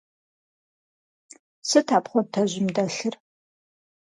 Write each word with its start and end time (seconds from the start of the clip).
Сыт 1.69 1.87
а 1.95 1.99
пхъуантэжьым 2.03 2.67
дэлъыр? 2.75 3.15